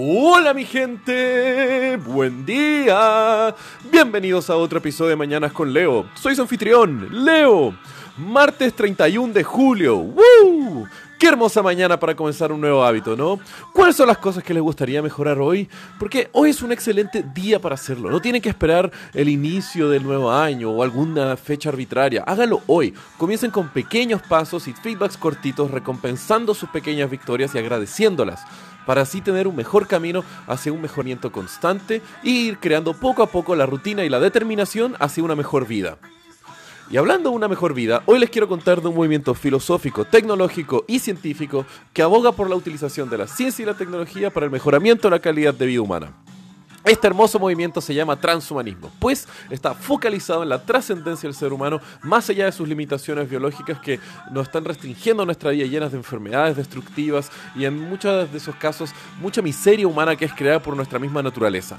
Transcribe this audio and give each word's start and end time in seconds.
Hola 0.00 0.54
mi 0.54 0.64
gente, 0.64 1.96
buen 1.96 2.46
día. 2.46 3.52
Bienvenidos 3.90 4.48
a 4.48 4.54
otro 4.56 4.78
episodio 4.78 5.10
de 5.10 5.16
Mañanas 5.16 5.50
con 5.50 5.72
Leo. 5.72 6.08
Soy 6.14 6.36
su 6.36 6.42
anfitrión, 6.42 7.24
Leo. 7.24 7.76
Martes 8.16 8.74
31 8.74 9.32
de 9.32 9.42
julio. 9.42 9.96
¡Woo! 9.96 10.86
Qué 11.18 11.26
hermosa 11.26 11.64
mañana 11.64 11.98
para 11.98 12.14
comenzar 12.14 12.52
un 12.52 12.60
nuevo 12.60 12.84
hábito, 12.84 13.16
¿no? 13.16 13.40
¿Cuáles 13.72 13.96
son 13.96 14.06
las 14.06 14.18
cosas 14.18 14.44
que 14.44 14.54
les 14.54 14.62
gustaría 14.62 15.02
mejorar 15.02 15.40
hoy? 15.40 15.68
Porque 15.98 16.30
hoy 16.32 16.50
es 16.50 16.62
un 16.62 16.70
excelente 16.70 17.24
día 17.34 17.58
para 17.58 17.74
hacerlo. 17.74 18.08
No 18.08 18.20
tienen 18.20 18.40
que 18.40 18.50
esperar 18.50 18.92
el 19.14 19.28
inicio 19.28 19.88
del 19.88 20.04
nuevo 20.04 20.30
año 20.30 20.70
o 20.70 20.84
alguna 20.84 21.36
fecha 21.36 21.70
arbitraria. 21.70 22.22
Háganlo 22.22 22.62
hoy. 22.68 22.94
Comiencen 23.16 23.50
con 23.50 23.70
pequeños 23.70 24.22
pasos 24.22 24.68
y 24.68 24.72
feedbacks 24.74 25.16
cortitos, 25.16 25.72
recompensando 25.72 26.54
sus 26.54 26.68
pequeñas 26.68 27.10
victorias 27.10 27.52
y 27.56 27.58
agradeciéndolas 27.58 28.44
para 28.88 29.02
así 29.02 29.20
tener 29.20 29.46
un 29.46 29.54
mejor 29.54 29.86
camino 29.86 30.24
hacia 30.46 30.72
un 30.72 30.80
mejoramiento 30.80 31.30
constante 31.30 32.00
e 32.24 32.30
ir 32.30 32.58
creando 32.58 32.94
poco 32.94 33.22
a 33.22 33.26
poco 33.26 33.54
la 33.54 33.66
rutina 33.66 34.02
y 34.02 34.08
la 34.08 34.18
determinación 34.18 34.94
hacia 34.98 35.22
una 35.22 35.36
mejor 35.36 35.66
vida. 35.66 35.98
Y 36.90 36.96
hablando 36.96 37.28
de 37.28 37.36
una 37.36 37.48
mejor 37.48 37.74
vida, 37.74 38.02
hoy 38.06 38.18
les 38.18 38.30
quiero 38.30 38.48
contar 38.48 38.80
de 38.80 38.88
un 38.88 38.94
movimiento 38.94 39.34
filosófico, 39.34 40.06
tecnológico 40.06 40.86
y 40.88 41.00
científico 41.00 41.66
que 41.92 42.00
aboga 42.00 42.32
por 42.32 42.48
la 42.48 42.56
utilización 42.56 43.10
de 43.10 43.18
la 43.18 43.26
ciencia 43.26 43.62
y 43.62 43.66
la 43.66 43.74
tecnología 43.74 44.30
para 44.30 44.46
el 44.46 44.52
mejoramiento 44.52 45.08
de 45.08 45.16
la 45.16 45.20
calidad 45.20 45.52
de 45.52 45.66
vida 45.66 45.82
humana. 45.82 46.14
Este 46.88 47.06
hermoso 47.06 47.38
movimiento 47.38 47.82
se 47.82 47.92
llama 47.92 48.18
transhumanismo, 48.18 48.90
pues 48.98 49.28
está 49.50 49.74
focalizado 49.74 50.42
en 50.42 50.48
la 50.48 50.62
trascendencia 50.62 51.28
del 51.28 51.36
ser 51.36 51.52
humano 51.52 51.82
más 52.00 52.30
allá 52.30 52.46
de 52.46 52.52
sus 52.52 52.66
limitaciones 52.66 53.28
biológicas 53.28 53.78
que 53.80 54.00
nos 54.30 54.46
están 54.46 54.64
restringiendo 54.64 55.26
nuestra 55.26 55.50
vida 55.50 55.66
llenas 55.66 55.92
de 55.92 55.98
enfermedades 55.98 56.56
destructivas 56.56 57.30
y 57.54 57.66
en 57.66 57.78
muchos 57.78 58.32
de 58.32 58.38
esos 58.38 58.54
casos 58.54 58.90
mucha 59.20 59.42
miseria 59.42 59.86
humana 59.86 60.16
que 60.16 60.24
es 60.24 60.32
creada 60.32 60.62
por 60.62 60.74
nuestra 60.74 60.98
misma 60.98 61.22
naturaleza. 61.22 61.78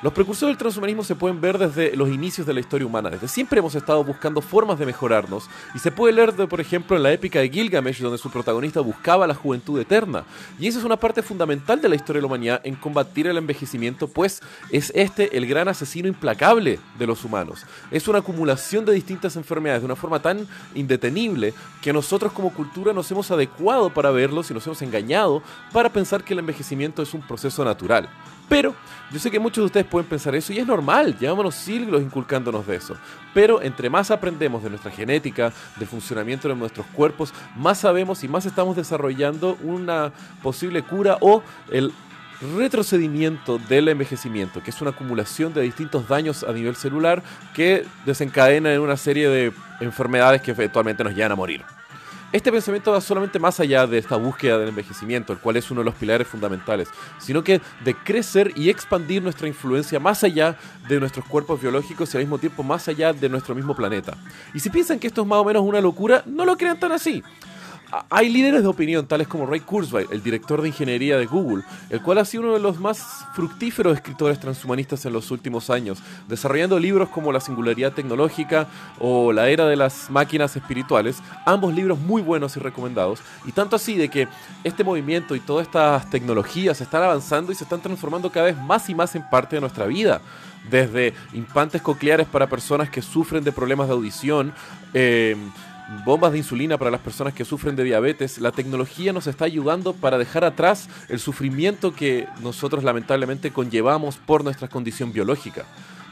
Los 0.00 0.12
precursores 0.12 0.52
del 0.52 0.58
transhumanismo 0.58 1.02
se 1.02 1.16
pueden 1.16 1.40
ver 1.40 1.58
desde 1.58 1.96
los 1.96 2.08
inicios 2.08 2.46
de 2.46 2.54
la 2.54 2.60
historia 2.60 2.86
humana. 2.86 3.10
Desde 3.10 3.26
siempre 3.26 3.58
hemos 3.58 3.74
estado 3.74 4.04
buscando 4.04 4.40
formas 4.40 4.78
de 4.78 4.86
mejorarnos. 4.86 5.50
Y 5.74 5.80
se 5.80 5.90
puede 5.90 6.12
leer, 6.12 6.32
por 6.48 6.60
ejemplo, 6.60 6.96
en 6.96 7.02
la 7.02 7.10
épica 7.10 7.40
de 7.40 7.48
Gilgamesh, 7.48 8.00
donde 8.00 8.16
su 8.16 8.30
protagonista 8.30 8.80
buscaba 8.80 9.26
la 9.26 9.34
juventud 9.34 9.80
eterna. 9.80 10.22
Y 10.56 10.68
esa 10.68 10.78
es 10.78 10.84
una 10.84 10.96
parte 10.96 11.20
fundamental 11.20 11.80
de 11.82 11.88
la 11.88 11.96
historia 11.96 12.18
de 12.18 12.22
la 12.22 12.26
humanidad 12.28 12.60
en 12.62 12.76
combatir 12.76 13.26
el 13.26 13.38
envejecimiento, 13.38 14.06
pues 14.06 14.40
es 14.70 14.92
este 14.94 15.36
el 15.36 15.48
gran 15.48 15.66
asesino 15.66 16.06
implacable 16.06 16.78
de 16.96 17.06
los 17.06 17.24
humanos. 17.24 17.66
Es 17.90 18.06
una 18.06 18.20
acumulación 18.20 18.84
de 18.84 18.92
distintas 18.92 19.34
enfermedades 19.34 19.82
de 19.82 19.86
una 19.86 19.96
forma 19.96 20.22
tan 20.22 20.46
indetenible 20.76 21.54
que 21.82 21.92
nosotros 21.92 22.30
como 22.30 22.54
cultura 22.54 22.92
nos 22.92 23.10
hemos 23.10 23.32
adecuado 23.32 23.92
para 23.92 24.12
verlos 24.12 24.48
y 24.48 24.54
nos 24.54 24.64
hemos 24.64 24.80
engañado 24.80 25.42
para 25.72 25.88
pensar 25.88 26.22
que 26.22 26.34
el 26.34 26.38
envejecimiento 26.38 27.02
es 27.02 27.14
un 27.14 27.22
proceso 27.22 27.64
natural. 27.64 28.08
Pero 28.48 28.74
yo 29.10 29.18
sé 29.18 29.30
que 29.30 29.38
muchos 29.38 29.62
de 29.62 29.66
ustedes 29.66 29.86
pueden 29.88 30.08
pensar 30.08 30.34
eso 30.34 30.52
y 30.52 30.58
es 30.58 30.66
normal, 30.66 31.16
llevamos 31.18 31.54
siglos 31.54 32.02
inculcándonos 32.02 32.66
de 32.66 32.76
eso. 32.76 32.96
Pero 33.34 33.62
entre 33.62 33.90
más 33.90 34.10
aprendemos 34.10 34.62
de 34.62 34.70
nuestra 34.70 34.90
genética, 34.90 35.52
del 35.76 35.88
funcionamiento 35.88 36.48
de 36.48 36.54
nuestros 36.54 36.86
cuerpos, 36.88 37.32
más 37.56 37.78
sabemos 37.78 38.24
y 38.24 38.28
más 38.28 38.46
estamos 38.46 38.76
desarrollando 38.76 39.58
una 39.62 40.12
posible 40.42 40.82
cura 40.82 41.18
o 41.20 41.42
el 41.70 41.92
retrocedimiento 42.56 43.58
del 43.58 43.88
envejecimiento, 43.88 44.62
que 44.62 44.70
es 44.70 44.80
una 44.80 44.90
acumulación 44.90 45.52
de 45.52 45.62
distintos 45.62 46.08
daños 46.08 46.44
a 46.44 46.52
nivel 46.52 46.76
celular 46.76 47.22
que 47.54 47.84
desencadena 48.06 48.72
en 48.72 48.80
una 48.80 48.96
serie 48.96 49.28
de 49.28 49.52
enfermedades 49.80 50.42
que 50.42 50.52
eventualmente 50.52 51.02
nos 51.02 51.14
llevan 51.14 51.32
a 51.32 51.36
morir. 51.36 51.77
Este 52.30 52.52
pensamiento 52.52 52.92
va 52.92 53.00
solamente 53.00 53.38
más 53.38 53.58
allá 53.58 53.86
de 53.86 53.96
esta 53.96 54.16
búsqueda 54.16 54.58
del 54.58 54.68
envejecimiento, 54.68 55.32
el 55.32 55.38
cual 55.38 55.56
es 55.56 55.70
uno 55.70 55.80
de 55.80 55.86
los 55.86 55.94
pilares 55.94 56.28
fundamentales, 56.28 56.88
sino 57.18 57.42
que 57.42 57.62
de 57.82 57.94
crecer 57.94 58.52
y 58.54 58.68
expandir 58.68 59.22
nuestra 59.22 59.48
influencia 59.48 59.98
más 59.98 60.22
allá 60.22 60.58
de 60.90 61.00
nuestros 61.00 61.24
cuerpos 61.24 61.58
biológicos 61.58 62.12
y 62.12 62.18
al 62.18 62.24
mismo 62.24 62.36
tiempo 62.36 62.62
más 62.62 62.86
allá 62.86 63.14
de 63.14 63.30
nuestro 63.30 63.54
mismo 63.54 63.74
planeta. 63.74 64.14
Y 64.52 64.60
si 64.60 64.68
piensan 64.68 64.98
que 64.98 65.06
esto 65.06 65.22
es 65.22 65.26
más 65.26 65.38
o 65.38 65.44
menos 65.44 65.62
una 65.62 65.80
locura, 65.80 66.22
no 66.26 66.44
lo 66.44 66.58
crean 66.58 66.78
tan 66.78 66.92
así 66.92 67.24
hay 68.10 68.28
líderes 68.28 68.62
de 68.62 68.68
opinión, 68.68 69.06
tales 69.06 69.28
como 69.28 69.46
Ray 69.46 69.60
Kurzweil, 69.60 70.08
el 70.10 70.22
director 70.22 70.60
de 70.60 70.68
ingeniería 70.68 71.16
de 71.16 71.26
Google, 71.26 71.64
el 71.88 72.02
cual 72.02 72.18
ha 72.18 72.24
sido 72.24 72.42
uno 72.44 72.52
de 72.52 72.60
los 72.60 72.78
más 72.78 73.24
fructíferos 73.34 73.94
escritores 73.94 74.38
transhumanistas 74.38 75.04
en 75.06 75.12
los 75.12 75.30
últimos 75.30 75.70
años, 75.70 76.02
desarrollando 76.28 76.78
libros 76.78 77.08
como 77.08 77.32
La 77.32 77.40
singularidad 77.40 77.92
tecnológica 77.92 78.66
o 78.98 79.32
La 79.32 79.48
era 79.48 79.66
de 79.66 79.76
las 79.76 80.10
máquinas 80.10 80.54
espirituales, 80.56 81.22
ambos 81.46 81.74
libros 81.74 81.98
muy 81.98 82.20
buenos 82.20 82.56
y 82.56 82.60
recomendados, 82.60 83.20
y 83.46 83.52
tanto 83.52 83.76
así 83.76 83.96
de 83.96 84.08
que 84.08 84.28
este 84.64 84.84
movimiento 84.84 85.34
y 85.34 85.40
todas 85.40 85.66
estas 85.66 86.10
tecnologías 86.10 86.80
están 86.80 87.02
avanzando 87.02 87.52
y 87.52 87.54
se 87.54 87.64
están 87.64 87.80
transformando 87.80 88.30
cada 88.30 88.46
vez 88.46 88.56
más 88.56 88.88
y 88.90 88.94
más 88.94 89.14
en 89.14 89.28
parte 89.30 89.56
de 89.56 89.60
nuestra 89.60 89.86
vida. 89.86 90.20
Desde 90.70 91.14
implantes 91.32 91.80
cocleares 91.80 92.26
para 92.26 92.48
personas 92.48 92.90
que 92.90 93.00
sufren 93.00 93.42
de 93.42 93.52
problemas 93.52 93.88
de 93.88 93.94
audición, 93.94 94.52
eh, 94.92 95.34
bombas 96.04 96.32
de 96.32 96.38
insulina 96.38 96.78
para 96.78 96.90
las 96.90 97.00
personas 97.00 97.34
que 97.34 97.44
sufren 97.44 97.76
de 97.76 97.84
diabetes, 97.84 98.38
la 98.38 98.52
tecnología 98.52 99.12
nos 99.12 99.26
está 99.26 99.44
ayudando 99.44 99.92
para 99.92 100.18
dejar 100.18 100.44
atrás 100.44 100.88
el 101.08 101.18
sufrimiento 101.18 101.94
que 101.94 102.28
nosotros 102.42 102.84
lamentablemente 102.84 103.50
conllevamos 103.52 104.16
por 104.16 104.44
nuestra 104.44 104.68
condición 104.68 105.12
biológica. 105.12 105.64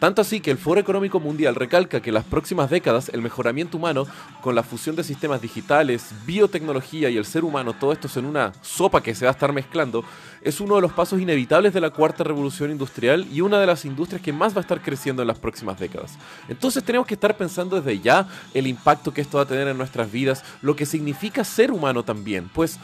Tanto 0.00 0.22
así 0.22 0.40
que 0.40 0.50
el 0.50 0.56
Foro 0.56 0.80
Económico 0.80 1.20
Mundial 1.20 1.54
recalca 1.54 2.00
que 2.00 2.08
en 2.08 2.14
las 2.14 2.24
próximas 2.24 2.70
décadas 2.70 3.10
el 3.10 3.20
mejoramiento 3.20 3.76
humano, 3.76 4.06
con 4.40 4.54
la 4.54 4.62
fusión 4.62 4.96
de 4.96 5.04
sistemas 5.04 5.42
digitales, 5.42 6.12
biotecnología 6.24 7.10
y 7.10 7.18
el 7.18 7.26
ser 7.26 7.44
humano, 7.44 7.74
todo 7.74 7.92
esto 7.92 8.06
es 8.06 8.16
en 8.16 8.24
una 8.24 8.54
sopa 8.62 9.02
que 9.02 9.14
se 9.14 9.26
va 9.26 9.30
a 9.30 9.34
estar 9.34 9.52
mezclando, 9.52 10.02
es 10.40 10.58
uno 10.58 10.76
de 10.76 10.80
los 10.80 10.92
pasos 10.92 11.20
inevitables 11.20 11.74
de 11.74 11.82
la 11.82 11.90
cuarta 11.90 12.24
revolución 12.24 12.70
industrial 12.70 13.26
y 13.30 13.42
una 13.42 13.60
de 13.60 13.66
las 13.66 13.84
industrias 13.84 14.22
que 14.22 14.32
más 14.32 14.54
va 14.54 14.58
a 14.58 14.62
estar 14.62 14.80
creciendo 14.80 15.20
en 15.20 15.28
las 15.28 15.38
próximas 15.38 15.78
décadas. 15.78 16.16
Entonces 16.48 16.82
tenemos 16.82 17.06
que 17.06 17.14
estar 17.14 17.36
pensando 17.36 17.78
desde 17.78 18.00
ya 18.00 18.26
el 18.54 18.66
impacto 18.66 19.12
que 19.12 19.20
esto 19.20 19.36
va 19.36 19.42
a 19.42 19.48
tener 19.48 19.68
en 19.68 19.76
nuestras 19.76 20.10
vidas, 20.10 20.42
lo 20.62 20.74
que 20.74 20.86
significa 20.86 21.44
ser 21.44 21.70
humano 21.70 22.04
también, 22.04 22.48
pues 22.54 22.78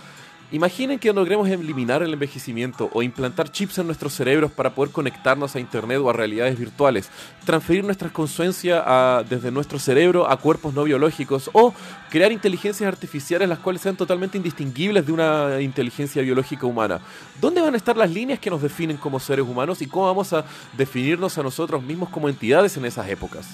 Imaginen 0.52 1.00
que 1.00 1.12
logremos 1.12 1.48
eliminar 1.48 2.04
el 2.04 2.12
envejecimiento 2.12 2.88
o 2.92 3.02
implantar 3.02 3.50
chips 3.50 3.78
en 3.78 3.86
nuestros 3.86 4.12
cerebros 4.12 4.52
para 4.52 4.70
poder 4.70 4.92
conectarnos 4.92 5.56
a 5.56 5.60
Internet 5.60 5.98
o 5.98 6.08
a 6.08 6.12
realidades 6.12 6.56
virtuales, 6.56 7.10
transferir 7.44 7.82
nuestra 7.82 8.10
conciencia 8.10 9.24
desde 9.28 9.50
nuestro 9.50 9.80
cerebro 9.80 10.30
a 10.30 10.36
cuerpos 10.36 10.72
no 10.72 10.84
biológicos 10.84 11.50
o 11.52 11.74
crear 12.10 12.30
inteligencias 12.30 12.86
artificiales 12.86 13.48
las 13.48 13.58
cuales 13.58 13.82
sean 13.82 13.96
totalmente 13.96 14.36
indistinguibles 14.36 15.04
de 15.04 15.12
una 15.12 15.60
inteligencia 15.60 16.22
biológica 16.22 16.64
humana. 16.64 17.00
¿Dónde 17.40 17.60
van 17.60 17.74
a 17.74 17.76
estar 17.76 17.96
las 17.96 18.10
líneas 18.10 18.38
que 18.38 18.50
nos 18.50 18.62
definen 18.62 18.98
como 18.98 19.18
seres 19.18 19.44
humanos 19.44 19.82
y 19.82 19.86
cómo 19.86 20.06
vamos 20.06 20.32
a 20.32 20.44
definirnos 20.76 21.36
a 21.38 21.42
nosotros 21.42 21.82
mismos 21.82 22.08
como 22.08 22.28
entidades 22.28 22.76
en 22.76 22.84
esas 22.84 23.08
épocas? 23.08 23.48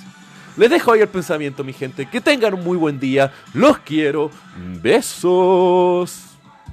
Les 0.59 0.69
dejo 0.69 0.93
ahí 0.93 1.01
el 1.01 1.09
pensamiento, 1.09 1.65
mi 1.65 1.73
gente. 1.73 2.05
Que 2.05 2.21
tengan 2.21 2.53
un 2.53 2.63
muy 2.63 2.77
buen 2.77 3.01
día. 3.01 3.33
Los 3.55 3.79
quiero. 3.79 4.31
Besos. 4.83 6.32